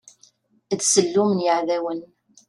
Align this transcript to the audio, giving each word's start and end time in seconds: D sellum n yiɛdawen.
D 0.79 0.81
sellum 0.83 1.29
n 1.33 1.43
yiɛdawen. 1.43 2.01